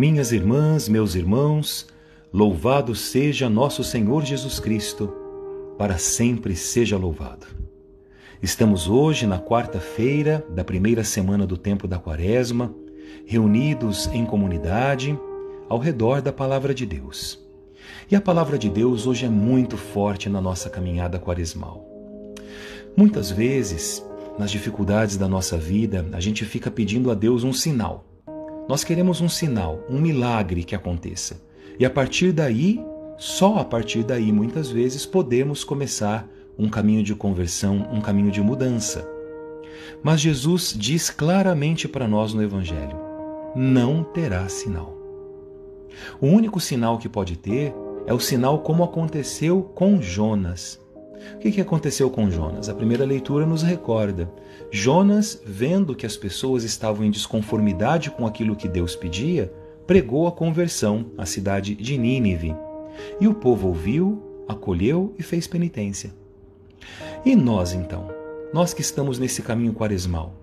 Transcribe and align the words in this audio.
Minhas 0.00 0.32
irmãs, 0.32 0.88
meus 0.88 1.14
irmãos, 1.14 1.86
louvado 2.32 2.94
seja 2.94 3.50
nosso 3.50 3.84
Senhor 3.84 4.24
Jesus 4.24 4.58
Cristo, 4.58 5.12
para 5.76 5.98
sempre 5.98 6.56
seja 6.56 6.96
louvado. 6.96 7.46
Estamos 8.42 8.88
hoje 8.88 9.26
na 9.26 9.38
quarta-feira 9.38 10.42
da 10.48 10.64
primeira 10.64 11.04
semana 11.04 11.46
do 11.46 11.54
tempo 11.54 11.86
da 11.86 11.98
Quaresma, 11.98 12.74
reunidos 13.26 14.06
em 14.06 14.24
comunidade 14.24 15.20
ao 15.68 15.78
redor 15.78 16.22
da 16.22 16.32
palavra 16.32 16.72
de 16.72 16.86
Deus. 16.86 17.38
E 18.10 18.16
a 18.16 18.22
palavra 18.22 18.56
de 18.56 18.70
Deus 18.70 19.06
hoje 19.06 19.26
é 19.26 19.28
muito 19.28 19.76
forte 19.76 20.30
na 20.30 20.40
nossa 20.40 20.70
caminhada 20.70 21.18
quaresmal. 21.18 21.86
Muitas 22.96 23.30
vezes, 23.30 24.02
nas 24.38 24.50
dificuldades 24.50 25.18
da 25.18 25.28
nossa 25.28 25.58
vida, 25.58 26.06
a 26.12 26.20
gente 26.20 26.46
fica 26.46 26.70
pedindo 26.70 27.10
a 27.10 27.14
Deus 27.14 27.44
um 27.44 27.52
sinal 27.52 28.09
nós 28.70 28.84
queremos 28.84 29.20
um 29.20 29.28
sinal, 29.28 29.84
um 29.90 30.00
milagre 30.00 30.62
que 30.62 30.76
aconteça. 30.76 31.42
E 31.76 31.84
a 31.84 31.90
partir 31.90 32.30
daí, 32.30 32.80
só 33.18 33.58
a 33.58 33.64
partir 33.64 34.04
daí, 34.04 34.30
muitas 34.30 34.70
vezes, 34.70 35.04
podemos 35.04 35.64
começar 35.64 36.24
um 36.56 36.68
caminho 36.68 37.02
de 37.02 37.12
conversão, 37.12 37.88
um 37.92 38.00
caminho 38.00 38.30
de 38.30 38.40
mudança. 38.40 39.04
Mas 40.04 40.20
Jesus 40.20 40.72
diz 40.78 41.10
claramente 41.10 41.88
para 41.88 42.06
nós 42.06 42.32
no 42.32 42.44
Evangelho: 42.44 42.96
não 43.56 44.04
terá 44.04 44.48
sinal. 44.48 44.96
O 46.20 46.28
único 46.28 46.60
sinal 46.60 46.96
que 46.96 47.08
pode 47.08 47.36
ter 47.36 47.74
é 48.06 48.14
o 48.14 48.20
sinal 48.20 48.60
como 48.60 48.84
aconteceu 48.84 49.64
com 49.74 50.00
Jonas. 50.00 50.80
O 51.34 51.38
que 51.38 51.60
aconteceu 51.60 52.10
com 52.10 52.30
Jonas? 52.30 52.68
A 52.68 52.74
primeira 52.74 53.04
leitura 53.04 53.46
nos 53.46 53.62
recorda. 53.62 54.30
Jonas, 54.70 55.40
vendo 55.44 55.94
que 55.94 56.06
as 56.06 56.16
pessoas 56.16 56.64
estavam 56.64 57.04
em 57.04 57.10
desconformidade 57.10 58.10
com 58.10 58.26
aquilo 58.26 58.56
que 58.56 58.68
Deus 58.68 58.94
pedia, 58.94 59.52
pregou 59.86 60.26
a 60.26 60.32
conversão 60.32 61.06
à 61.18 61.26
cidade 61.26 61.74
de 61.74 61.98
Nínive. 61.98 62.54
E 63.20 63.26
o 63.26 63.34
povo 63.34 63.68
ouviu, 63.68 64.22
acolheu 64.48 65.14
e 65.18 65.22
fez 65.22 65.46
penitência. 65.46 66.12
E 67.24 67.34
nós 67.34 67.72
então? 67.72 68.08
Nós 68.52 68.72
que 68.72 68.80
estamos 68.80 69.18
nesse 69.18 69.42
caminho 69.42 69.72
quaresmal, 69.72 70.34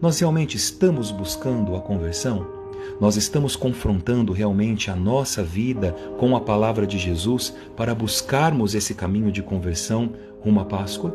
nós 0.00 0.18
realmente 0.18 0.56
estamos 0.56 1.10
buscando 1.10 1.74
a 1.74 1.80
conversão? 1.80 2.65
Nós 3.00 3.16
estamos 3.16 3.56
confrontando 3.56 4.32
realmente 4.32 4.90
a 4.90 4.96
nossa 4.96 5.42
vida 5.42 5.92
com 6.18 6.34
a 6.36 6.40
palavra 6.40 6.86
de 6.86 6.98
Jesus 6.98 7.54
para 7.76 7.94
buscarmos 7.94 8.74
esse 8.74 8.94
caminho 8.94 9.30
de 9.30 9.42
conversão 9.42 10.12
rumo 10.40 10.60
à 10.60 10.64
Páscoa? 10.64 11.14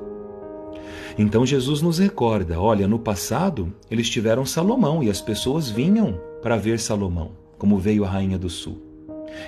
Então 1.17 1.45
Jesus 1.45 1.81
nos 1.81 1.99
recorda: 1.99 2.59
olha, 2.59 2.87
no 2.87 2.99
passado 2.99 3.73
eles 3.89 4.09
tiveram 4.09 4.45
Salomão 4.45 5.03
e 5.03 5.09
as 5.09 5.21
pessoas 5.21 5.69
vinham 5.69 6.19
para 6.41 6.57
ver 6.57 6.79
Salomão, 6.79 7.31
como 7.57 7.77
veio 7.77 8.05
a 8.05 8.09
rainha 8.09 8.37
do 8.37 8.49
sul. 8.49 8.81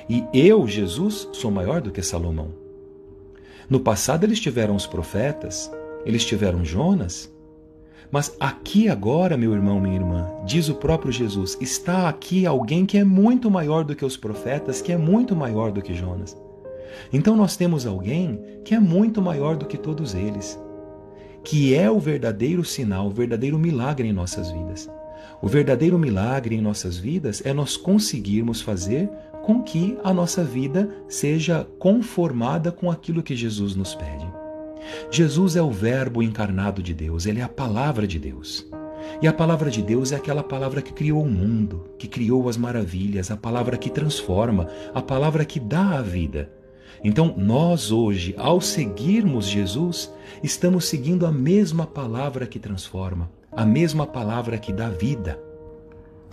E 0.09 0.23
eu, 0.33 0.67
Jesus, 0.67 1.27
sou 1.33 1.51
maior 1.51 1.81
do 1.81 1.91
que 1.91 2.01
Salomão. 2.01 2.53
No 3.69 3.79
passado 3.79 4.23
eles 4.23 4.39
tiveram 4.39 4.75
os 4.75 4.85
profetas, 4.85 5.71
eles 6.05 6.25
tiveram 6.25 6.63
Jonas, 6.63 7.32
mas 8.11 8.35
aqui 8.39 8.87
agora, 8.89 9.35
meu 9.37 9.53
irmão, 9.53 9.79
minha 9.79 9.95
irmã, 9.95 10.29
diz 10.45 10.69
o 10.69 10.75
próprio 10.75 11.11
Jesus, 11.11 11.57
está 11.59 12.07
aqui 12.07 12.45
alguém 12.45 12.85
que 12.85 12.97
é 12.97 13.03
muito 13.03 13.49
maior 13.49 13.83
do 13.83 13.95
que 13.95 14.05
os 14.05 14.17
profetas, 14.17 14.81
que 14.81 14.91
é 14.91 14.97
muito 14.97 15.35
maior 15.35 15.71
do 15.71 15.81
que 15.81 15.93
Jonas. 15.93 16.37
Então 17.11 17.35
nós 17.35 17.55
temos 17.55 17.85
alguém 17.85 18.39
que 18.63 18.75
é 18.75 18.79
muito 18.79 19.21
maior 19.21 19.55
do 19.55 19.65
que 19.65 19.77
todos 19.77 20.13
eles, 20.13 20.59
que 21.43 21.75
é 21.75 21.89
o 21.89 21.99
verdadeiro 21.99 22.63
sinal, 22.63 23.07
o 23.07 23.11
verdadeiro 23.11 23.57
milagre 23.57 24.07
em 24.07 24.13
nossas 24.13 24.51
vidas. 24.51 24.89
O 25.41 25.47
verdadeiro 25.47 25.99
milagre 25.99 26.55
em 26.55 26.61
nossas 26.61 26.97
vidas 26.97 27.41
é 27.45 27.53
nós 27.53 27.75
conseguirmos 27.75 28.61
fazer 28.61 29.09
com 29.43 29.61
que 29.61 29.97
a 30.03 30.13
nossa 30.13 30.43
vida 30.43 30.89
seja 31.07 31.67
conformada 31.77 32.71
com 32.71 32.89
aquilo 32.89 33.21
que 33.21 33.35
Jesus 33.35 33.75
nos 33.75 33.93
pede. 33.93 34.25
Jesus 35.11 35.55
é 35.55 35.61
o 35.61 35.71
Verbo 35.71 36.21
encarnado 36.21 36.81
de 36.81 36.93
Deus, 36.93 37.25
ele 37.25 37.39
é 37.39 37.43
a 37.43 37.49
palavra 37.49 38.07
de 38.07 38.19
Deus. 38.19 38.67
E 39.21 39.27
a 39.27 39.33
palavra 39.33 39.69
de 39.69 39.81
Deus 39.81 40.11
é 40.11 40.15
aquela 40.15 40.43
palavra 40.43 40.81
que 40.81 40.93
criou 40.93 41.23
o 41.23 41.29
mundo, 41.29 41.89
que 41.97 42.07
criou 42.07 42.47
as 42.47 42.57
maravilhas, 42.57 43.31
a 43.31 43.37
palavra 43.37 43.77
que 43.77 43.89
transforma, 43.89 44.67
a 44.93 45.01
palavra 45.01 45.45
que 45.45 45.59
dá 45.59 45.97
a 45.97 46.01
vida. 46.01 46.49
Então, 47.03 47.33
nós 47.37 47.91
hoje, 47.91 48.33
ao 48.37 48.61
seguirmos 48.61 49.45
Jesus, 49.45 50.11
estamos 50.41 50.85
seguindo 50.85 51.25
a 51.25 51.31
mesma 51.31 51.85
palavra 51.85 52.47
que 52.47 52.59
transforma, 52.59 53.29
a 53.51 53.65
mesma 53.65 54.07
palavra 54.07 54.57
que 54.57 54.71
dá 54.71 54.89
vida 54.89 55.37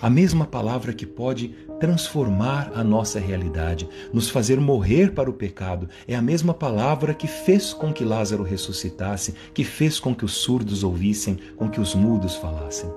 a 0.00 0.08
mesma 0.08 0.46
palavra 0.46 0.92
que 0.92 1.04
pode 1.04 1.54
transformar 1.78 2.72
a 2.74 2.82
nossa 2.82 3.18
realidade, 3.18 3.88
nos 4.12 4.28
fazer 4.28 4.60
morrer 4.60 5.12
para 5.12 5.30
o 5.30 5.32
pecado, 5.32 5.88
é 6.06 6.14
a 6.14 6.22
mesma 6.22 6.54
palavra 6.54 7.14
que 7.14 7.26
fez 7.26 7.72
com 7.72 7.92
que 7.92 8.04
Lázaro 8.04 8.42
ressuscitasse, 8.42 9.34
que 9.52 9.64
fez 9.64 10.00
com 10.00 10.14
que 10.14 10.24
os 10.24 10.32
surdos 10.32 10.82
ouvissem, 10.84 11.38
com 11.56 11.68
que 11.68 11.80
os 11.80 11.94
mudos 11.94 12.34
falassem. 12.36 12.90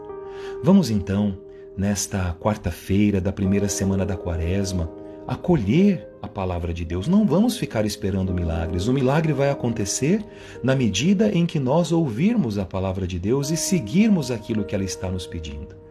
Vamos 0.63 0.89
então, 0.89 1.37
nesta 1.77 2.35
quarta-feira 2.39 3.19
da 3.19 3.31
primeira 3.31 3.67
semana 3.67 4.05
da 4.05 4.15
Quaresma, 4.15 4.89
acolher 5.27 6.07
a 6.21 6.27
palavra 6.27 6.73
de 6.73 6.85
Deus. 6.85 7.07
Não 7.07 7.25
vamos 7.25 7.57
ficar 7.57 7.85
esperando 7.85 8.33
milagres. 8.33 8.87
O 8.87 8.93
milagre 8.93 9.33
vai 9.33 9.49
acontecer 9.49 10.23
na 10.61 10.75
medida 10.75 11.29
em 11.29 11.45
que 11.45 11.59
nós 11.59 11.91
ouvirmos 11.91 12.57
a 12.57 12.65
palavra 12.65 13.07
de 13.07 13.19
Deus 13.19 13.49
e 13.49 13.57
seguirmos 13.57 14.31
aquilo 14.31 14.63
que 14.63 14.75
ela 14.75 14.83
está 14.83 15.09
nos 15.09 15.27
pedindo. 15.27 15.82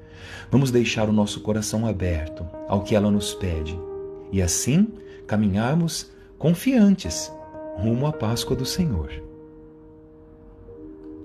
Vamos 0.50 0.70
deixar 0.70 1.08
o 1.08 1.12
nosso 1.12 1.40
coração 1.40 1.86
aberto 1.86 2.46
ao 2.68 2.82
que 2.82 2.94
ela 2.94 3.10
nos 3.10 3.34
pede 3.34 3.78
e 4.30 4.40
assim 4.40 4.88
caminharmos 5.26 6.10
confiantes 6.38 7.32
rumo 7.76 8.06
à 8.06 8.12
Páscoa 8.12 8.56
do 8.56 8.66
Senhor. 8.66 9.10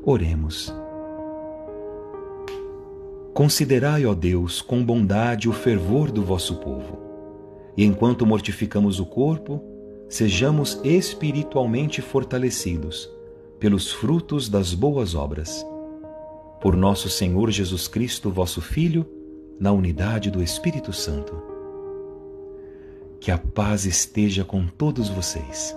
Oremos. 0.03 0.74
Considerai, 3.34 4.06
ó 4.06 4.16
Deus, 4.16 4.62
com 4.62 4.84
bondade 4.84 5.47
o 5.47 5.53
fervor 5.53 6.12
do 6.12 6.24
vosso 6.24 6.56
povo, 6.56 6.97
e 7.75 7.84
enquanto 7.86 8.25
mortificamos 8.25 9.00
o 9.00 9.06
corpo, 9.06 9.62
sejamos 10.09 10.80
espiritualmente 10.84 12.02
fortalecidos 12.02 13.09
pelos 13.59 13.91
frutos 13.91 14.50
das 14.50 14.74
boas 14.74 15.13
obras. 15.13 15.66
Por 16.62 16.75
nosso 16.75 17.09
Senhor 17.09 17.51
Jesus 17.51 17.88
Cristo, 17.88 18.31
vosso 18.31 18.62
Filho, 18.62 19.06
na 19.59 19.72
unidade 19.72 20.31
do 20.31 20.41
Espírito 20.41 20.91
Santo. 20.91 21.41
Que 23.19 23.31
a 23.31 23.38
paz 23.38 23.85
esteja 23.85 24.44
com 24.44 24.66
todos 24.68 25.09
vocês. 25.09 25.75